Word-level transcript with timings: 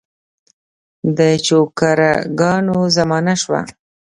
د 1.17 1.19
چوکره 1.45 2.13
ګانو 2.39 2.77
زمانه 2.97 3.33
شوه. 3.41 3.61